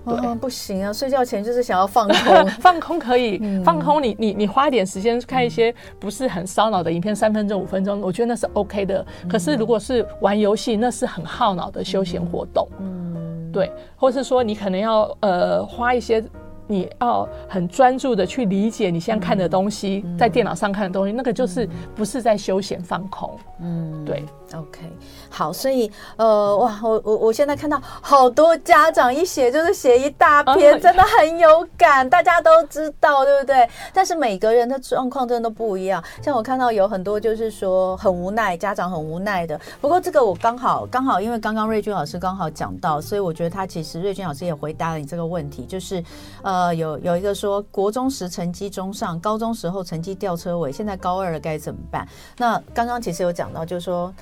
[0.04, 0.92] 对，不行啊！
[0.92, 4.08] 睡觉前就是想要放空， 放空可以、嗯、放空你。
[4.08, 9.04] 你你你花一点时间看一些不是很烧脑的影片，三分钟五分钟，我觉得那是 OK 的。
[9.28, 12.66] 可是如果是玩游戏，那是很耗脑的休闲活动。
[12.80, 16.24] 嗯，对，或是说你可能要呃花一些。
[16.70, 23.30] 你要很专注的去理解你现在看的东西，嗯、在电脑上看的东西，嗯、那个就是不是在休闲放空。
[23.62, 24.22] 嗯，对
[24.54, 24.92] ，OK，
[25.30, 33.68] 好，所以呃，哇，我我我现在看到好多家长一写就是写一大篇，哦、真的很有感，大家都知道，对不对？
[33.94, 36.04] 但是每个人的状况真的都不一样。
[36.22, 39.58] 像我看到有很多就是说很无奈，家长很无奈的。
[39.80, 46.04] 不过这个我刚好刚好，因为刚刚瑞君老师刚好讲到，所以我觉得他其实瑞君老师也回答了你这个问题，就是
[46.42, 46.58] 呃。
[46.58, 52.04] 呃，有有一个说，国中时成绩中上，高中时候成绩吊车尾，现在高二了该怎么办？
[52.36, 54.12] 那刚刚其实有讲到，就是说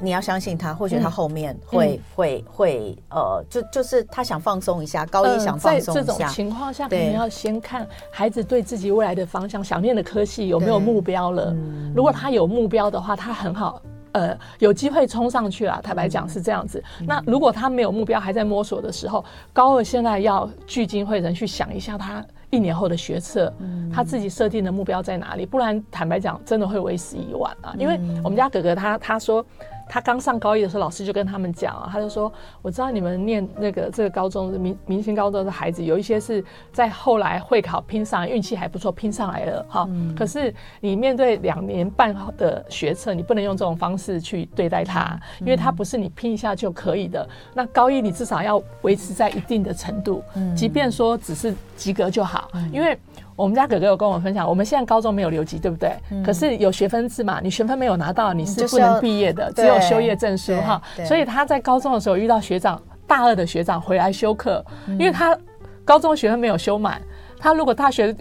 [0.00, 5.92] 你要相信他，或许他后面会、嗯、会会呃，就就是他想放松一下，高一想放松一下。
[5.92, 11.46] 在这种情况下，可能要先看孩子对自己未来的方向、想念的科系有没有目标了。
[11.50, 13.80] 嗯、如果他有目标的话，他很好。
[14.12, 15.80] 呃，有机会冲上去啊！
[15.82, 16.80] 坦白讲是这样子。
[17.00, 22.24] 嗯、那如果他没有目标，还在摸索的时候，高二现在要聚精会神去想一下他
[22.54, 25.44] 一年后的学测，嗯、他自己设定的目标在哪里？
[25.44, 27.74] 不然坦白讲，真的会为时已晚啊！
[27.78, 29.44] 因为我们家哥哥他他说。
[29.88, 39.86] 他刚上高一的时候，老师就跟他们讲啊，他就说：“我知道你们念那个这个高中的明明星高中的孩子，有一些是在后来会考拼上，运气还不错，拼上来了哈。
[39.90, 47.28] 嗯、可是你面对两年半的学测，你不能用这种方式去对待他，因为他不是你拼一下就可以的。
[47.54, 50.22] 那高一你至少要维持在一定的程度，
[50.56, 52.98] 即便说只是及格就好，因为。”
[53.36, 55.92] 我们家哥哥有跟我分享，我们现在高中没有留级，对不对？
[56.10, 60.80] 嗯、可是有学分制嘛，你学分没有拿到，你是不能毕业的，只有修业证书哈。
[61.04, 65.36] 所以他在高中的时候遇到学长，大二的学长回来修课，因为他
[65.84, 67.00] 高中学分没有修满，
[67.38, 68.14] 他如果大学。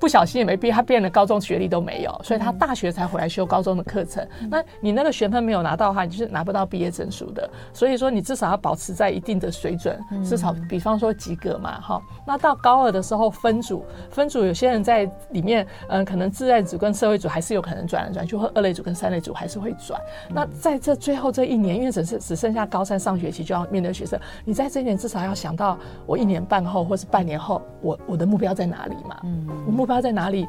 [0.00, 4.26] 不小心也没毕业，他变了高中学历都没有，所以他大学才回来修高中的课程。
[4.40, 7.48] 嗯、那你那个学分没有拿到的话，你就是拿不到毕业证书的。
[7.74, 12.00] 所以说你至少要保持在一定的水准，嗯、至少比方说及格嘛，哈。
[12.26, 20.00] 那到高二的时候分组，分组有些人在里面，嗯，可能自然组跟社会组还是有可能转来转去，或二类组跟三类组还是会转。
[20.30, 29.20] 嗯、那在这最后这一年，因为只是只剩下高三上学期就要面对学生，你在这一年至少要想到我一年半后或是半年后，我我的目标在哪里嘛？
[29.24, 30.48] 嗯，我目标在哪里？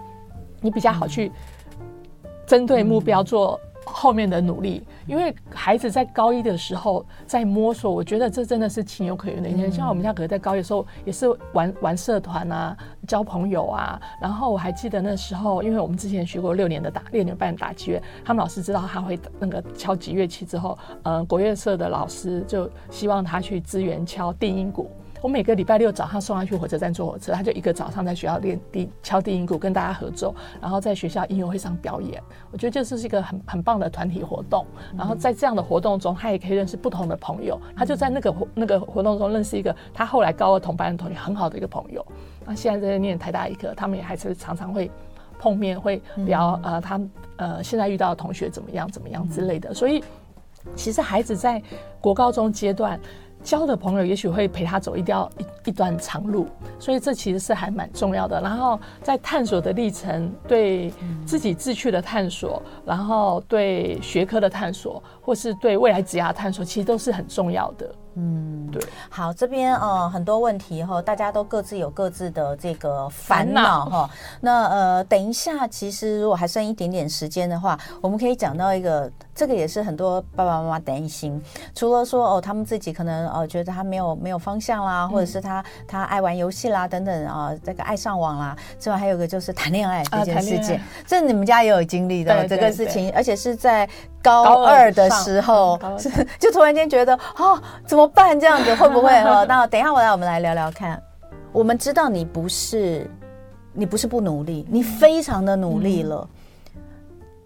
[0.62, 1.32] 你比较好去
[2.46, 9.50] 针对目标做后面的努力，因为孩子在高一的时候在摸索，我觉得这真的是情有可原的。
[9.50, 12.78] 你像我们家可能在高一的时候也是玩玩社团啊，
[13.08, 14.00] 交朋友啊。
[14.22, 24.92] 然后我还记得那时候，因为我们之前学过六年的打六年半打击乐，他们老师知道他会那个敲击乐器之后，呃，国乐社的老师就希望他去支援敲定音鼓。
[25.22, 32.22] 我每个礼拜六早上送他去火车站坐火车，他就一个早上在学校练低敲低音鼓，跟大家合奏，然后在学校音乐会上表演。
[32.52, 34.66] 我觉得这是一个很很棒的团体活动。
[34.98, 37.62] 然后在这样的活动中，他也可以认识不同的朋友。
[37.76, 42.04] 他就在那个那个活动中认识一个他后来高二同班的同学，很好的一个朋友。
[42.44, 44.90] 那现在在念台大一科，他们也还是常常会
[45.38, 47.00] 碰面，会聊呃他
[47.36, 49.72] 呃现在遇到的同学怎么样怎么样之类的。
[49.72, 50.04] 所以
[50.76, 51.62] 其实孩子在
[52.00, 53.00] 国高中阶段。
[53.44, 56.48] 交的朋友也许会陪他走一条一一段长路，
[56.80, 58.40] 所以这其实是还蛮重要的。
[58.42, 60.94] 然后在探索的历程，对
[61.26, 67.96] 自己志趣的探索，然后对学科的探索，或是对未来职业的探索，其实都是很重要的。
[68.16, 68.84] 嗯，对。
[69.10, 74.10] 好，这边呃很多问题哈，大家都各自有各自的这个烦恼哈。
[74.42, 81.42] 那呃，等一下，其实如果还剩一点点时间的话，我们可以讲到一个，这个也是很多爸爸妈妈担心。
[81.74, 93.90] 除了说哦，他们自己可能呃觉得他没有没有方向啦，或者是他他爱玩游戏啦等等啊，这个爱上网啦之外，还有一个就是谈恋爱这件事情，这你们家也有经历的这个事情，而且是在
[94.22, 95.80] 高二的时候，
[96.38, 98.08] 就突然间觉得哦，怎么。
[98.14, 98.38] 办？
[98.38, 99.10] 这样子 会不会？
[99.48, 101.02] 那等一下我来，我们来聊聊看。
[101.54, 103.10] 我们知道你不是
[103.74, 106.30] 你不是不努力，你非常的努力了，嗯、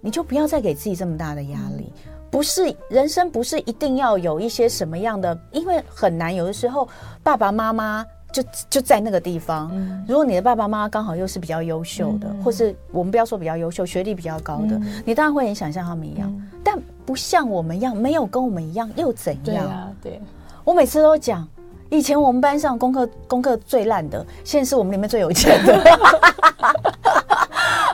[0.06, 1.92] 你就不要再给自己这么大的压力。
[2.30, 6.34] 不是人生，不是一定要有一些什么样的，因为很难。
[6.36, 6.88] 有的时候
[7.24, 9.72] 爸爸妈妈就就在那个地方。
[9.74, 16.30] 嗯、如果你的爸爸妈妈刚好又是比较优秀的，嗯、或是我们不要说比较优秀，学历比较高的，嗯、你当然会很想像他们一样。
[16.30, 19.44] 嗯、但不像我们一样，没有跟我们一样又怎样？
[19.44, 20.22] 对啊，对。
[20.64, 21.48] 我每次都讲，
[21.90, 25.82] 以前我们班上功课功课最烂的，现在是我们里面最有钱的。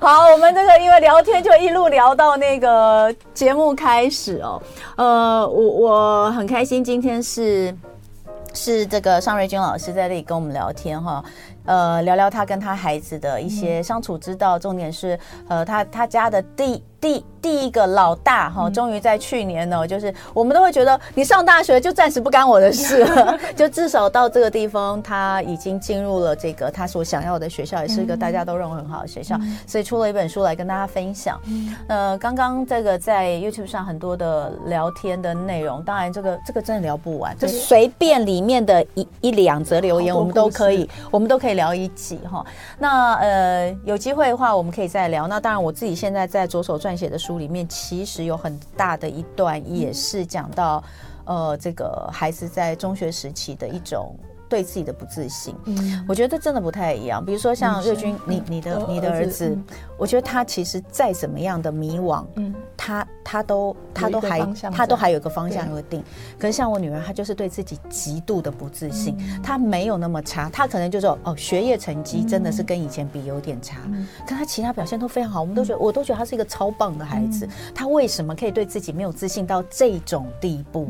[0.04, 4.60] 好，我们这个因为聊天就一路聊到那个节目开始哦。
[4.95, 7.72] 呃，我我很开心，今天是
[8.52, 11.24] 是这个尚瑞君老师在这里跟我们聊天哈。
[11.66, 16.84] 呃，聊聊他跟他孩子的一些相处之道，重点是呃，他他家的第。
[17.02, 29.36] 第第一个老大哈，终于在去年呢，就是我们都会觉得你上大学就暂时不干我的事了， 就至少到这个地方，他已经进入了这个他所想要的学校，也是一个大家都认为很好的学校，
[29.66, 31.41] 所以出了一本书来跟大家分享。
[31.88, 42.45] 呃，刚刚这个在 YouTube 上很多的聊天的内容，当然这个这个真的聊不完，就随便里面的一一两则留言，我们都可以，我们都可以聊一集哈。
[42.78, 45.28] 那呃，有机会的话，我们可以再聊。
[45.28, 50.83] 那当然，我自己现在在着手撰写的书里面，其实有很大的一段也是讲到，
[51.23, 54.13] 呃，这个孩子在中学时期的一种。
[54.49, 57.25] 对自己的不自信，嗯，我觉得真的不太一样。
[57.25, 59.57] 比如说像瑞君，你你的你的儿子，
[60.02, 64.39] 我觉得他其实再怎么样的迷惘，嗯，他他都他都还
[64.74, 66.04] 他都还有个方向有个定。
[66.39, 73.78] 可是像我女儿，她就是对自己极度的不自信，她没有那么差，她可能就说哦，学业成绩真的是跟以前比有点差，
[74.28, 77.47] 可她其他表现都非常好，我们都觉得我都觉得她是一个超棒的孩子。
[77.76, 80.89] 她为什么可以对自己没有自信到这种地步？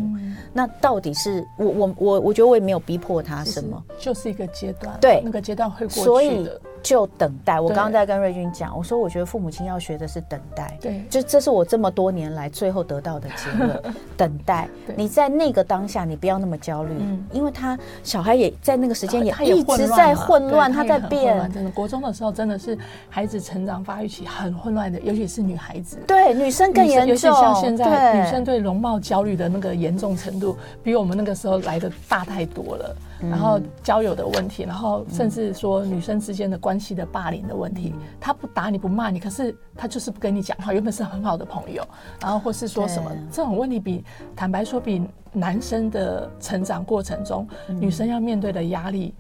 [0.54, 3.44] 那到底是我我我我觉得我也没有逼迫她。
[3.44, 3.84] 什么？
[4.00, 6.06] 就是一个阶段，对，那个阶段会过去的。
[6.06, 6.50] 所以
[6.82, 7.60] 就等待。
[7.60, 10.78] 我刚刚在跟瑞君讲，我说我觉得父母亲要学的是等待。
[10.82, 13.82] 对，就这是我这么多年来最后得到的结论。
[14.18, 14.68] 等待。
[14.96, 16.94] 你在那个当下，你不要那么焦虑，
[17.32, 21.38] 因为他小孩也在那个时间也一直在混乱，他在变。
[21.52, 22.78] 真的，国中的时候真的是
[23.10, 25.98] 孩子成长发育期很混乱的，尤其是女孩子。
[26.08, 27.10] 对，女生更严重。
[27.10, 32.96] 尤其像现在女生对容貌焦虑的那个严重程度，比我们那个时候来的大太多了。
[33.30, 41.86] 然后交友的问题，然后甚至说女生之间的关系的霸凌的问题，他不打你不骂你，可是他就是不跟你讲话，原本是很好的朋友，
[42.22, 44.04] 然后或是说什么这种问题，比
[44.36, 49.14] 坦白说比男生的成长过程中女生要面对的压力。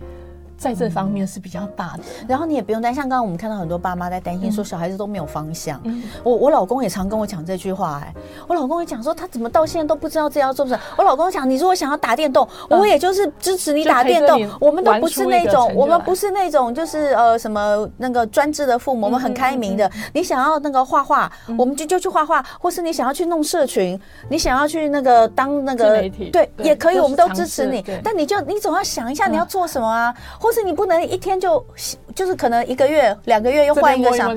[0.61, 3.01] 在这方面是比较大的，然后你也不用担心。
[3.01, 5.81] 像刚刚我们看到很多爸妈在担心说小孩子都没有方向。
[6.23, 8.13] 我我老公也常跟我讲这句话，哎，
[8.47, 10.79] 我老公也讲说他怎么到现在都不知道自己要做什么。
[10.97, 14.47] 我老公讲，你如果想要打电动，我也就是支持你打电动。
[14.59, 19.89] 我们都不是那种，我们不是那种就是呃什么那个专制的父母，我们很开明的。
[20.13, 23.99] 你想要那个画画，我们就就去画画，或是你想要去弄社群，
[24.29, 27.83] 你想要去那个当那个对也可以，我们都支持你。
[28.03, 30.50] 但你就你总要想一下你要做什么啊，或。
[30.51, 31.65] 是你不能一天就
[32.13, 34.35] 就是可能一个月两个月又换一个想，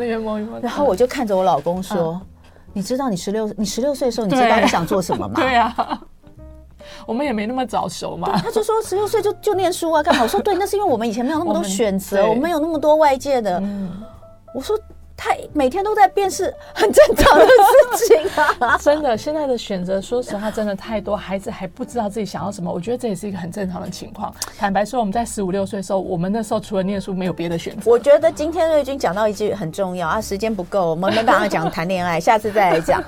[0.63, 2.21] 然后我就看着我老公说
[2.73, 6.01] ：“你知道你十六你十六岁的时候，你知道你想做什么吗？” 对啊，
[7.07, 8.39] 我们也没那么早熟嘛。
[8.39, 10.23] 他就说十六岁就就念书啊，干嘛？
[10.23, 13.63] 我说对，那是因为我们以前没有那么多 选择，我们没有那么多外界的。
[14.55, 14.79] 我说。
[15.17, 18.77] 他每天都在变，是很正常的事情啊！
[18.83, 22.71] 真的，现在的选择，说实话，真的太多，孩子还不知道自己想要什么。
[22.71, 24.35] 我觉得这也是一个很正常的情况。
[24.59, 27.91] 坦白说，我们在十五六岁的时候，我们那时候除了念书，没有别的选择。
[27.91, 33.03] 我觉得今天瑞君讲到一句很重要啊，时间不够，我们没办法讲谈恋爱，下次再来讲。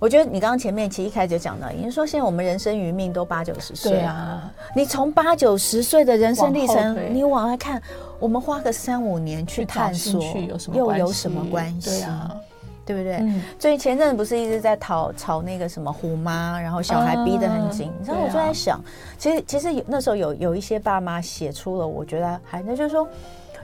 [0.00, 3.92] 我觉得你刚刚前面其实一开始就讲到，也就是说现在我们人生余命都八九十岁。
[3.92, 7.80] 对啊，你从八九十岁的人生历程，你往外看，
[8.18, 10.24] 我们花个三五年去探索，
[10.72, 11.90] 又有什么关系？
[11.90, 12.34] 对啊，
[12.86, 13.16] 对不对？
[13.16, 17.92] 嗯、所以前阵子不是一直在讨吵那个什么虎妈，然后小孩逼得很紧。
[17.98, 18.82] 你知道，我就在想，
[19.18, 23.06] 其实其实有那时候有有一些爸妈写出了，我觉得还那就是说，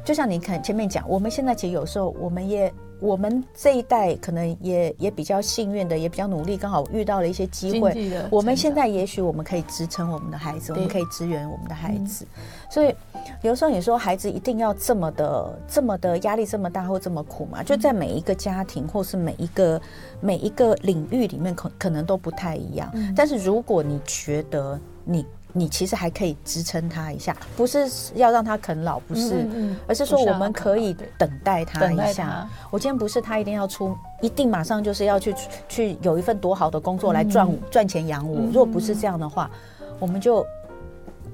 [0.04, 2.70] 就像你看前面讲，我们现在其实有时候我们也。
[3.00, 8.10] 我们这一代可能也也比较幸运的，也比较努力，刚好遇到了一些机会。
[8.30, 12.26] 我们现在也许我们可以支撑我们的孩子，我们可以支援我们的孩子。
[12.36, 12.94] 嗯、所以
[13.42, 17.62] 有时候你说孩子一定要这么的、这么的压力这么大或这么苦嘛？
[17.62, 19.80] 就在每一个家庭或是每一个
[20.20, 22.90] 每一个领域里面，可可能都不太一样。
[22.94, 25.24] 嗯、但是如果你觉得你。
[25.56, 32.46] 你其实还可以支撑他一下，不是要让他啃老，不是，嗯嗯、而是说我们可以等待他一下。
[32.70, 35.34] 我今天不是他一定要出，一定马上就是要去
[35.66, 38.38] 去有一份多好的工作来赚赚钱养我。
[38.38, 39.50] 嗯、如果不是这样的话，
[39.98, 40.44] 我们就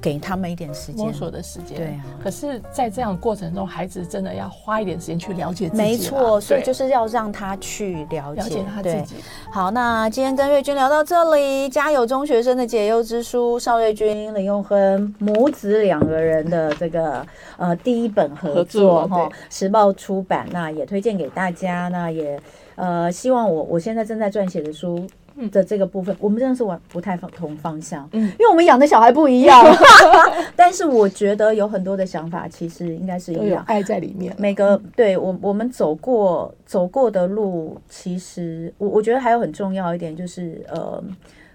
[0.02, 1.78] 给他们一点时间摸索的时间。
[1.78, 5.82] 对啊，可是，在这样的过程中，孩子真的要花一点时间去了解自己。
[5.82, 9.14] 没错，所以就是要让他去了解，了解他自己。
[9.52, 17.24] 好，那今天跟瑞君聊到这里，家有中学生的解忧之书，邵瑞君、林永亨母子两个人的这个
[17.56, 22.40] 呃第一本合作哈，时报出版，那也推荐给大家，那也
[22.74, 25.06] 呃希望我我现在正在撰写的书。
[25.50, 29.64] 的这个部分，我们真的是往不太同方向，嗯，因为我们养的小孩不一样，
[30.56, 34.34] 但是我觉得有很多的想法其实应该是一样，爱在里面。
[34.38, 41.02] 每个对我我们走过走过的路，其实我我觉得还有很重要一点就是呃。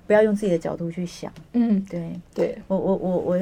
[0.07, 3.39] 不要用自己的角度去想，嗯，对，对我我我我，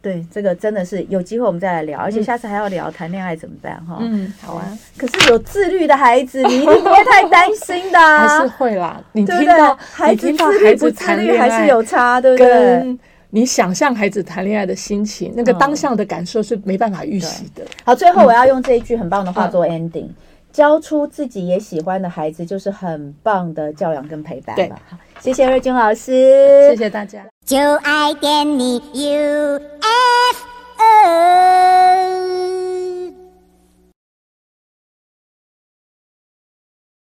[0.00, 3.98] 对这个真的是有机会我们再来聊，而且下次还要聊谈恋爱怎么办哈？
[4.00, 4.66] 嗯，好啊。
[4.96, 8.98] 可是有自律的孩子， 你一定不会太担心的，还是会啦。
[9.12, 12.98] 你听到孩子自律不自律还是有差，对不对？
[13.30, 17.62] 你想象孩子谈恋爱的心情，那个当下的感受是没办法预习的。
[17.84, 20.08] 好，最后我要用这一句很棒的话做 ending。
[20.56, 24.80] 教出自己也喜欢的孩子，就是很棒的教养跟陪伴了。
[24.88, 27.26] 好，谢谢瑞君老师，谢谢大家。
[27.44, 29.60] 就爱点你 UFO。